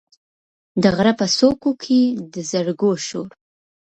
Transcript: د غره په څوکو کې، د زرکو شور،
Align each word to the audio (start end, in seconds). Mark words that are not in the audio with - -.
د 0.81 0.83
غره 0.95 1.13
په 1.19 1.25
څوکو 1.37 1.71
کې، 1.83 2.01
د 2.33 2.35
زرکو 2.51 2.89
شور، 3.05 3.29